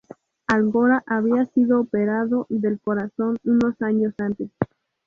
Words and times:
Algora 0.47 1.03
había 1.05 1.45
sido 1.45 1.79
operado 1.79 2.47
del 2.49 2.79
corazón 2.79 3.37
unos 3.43 3.79
años 3.83 4.15
antes. 4.17 4.49